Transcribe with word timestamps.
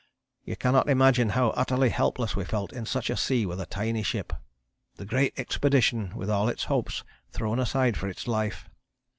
You 0.45 0.55
cannot 0.55 0.89
imagine 0.89 1.29
how 1.29 1.49
utterly 1.51 1.89
helpless 1.89 2.35
we 2.35 2.43
felt 2.43 2.73
in 2.73 2.87
such 2.87 3.11
a 3.11 3.15
sea 3.15 3.45
with 3.45 3.61
a 3.61 3.67
tiny 3.67 4.01
ship, 4.01 4.33
the 4.95 5.05
great 5.05 5.31
expedition 5.37 6.15
with 6.15 6.27
all 6.27 6.49
its 6.49 6.63
hopes 6.63 7.03
thrown 7.31 7.59
aside 7.59 7.95
for 7.97 8.07
its 8.09 8.27
life. 8.27 8.67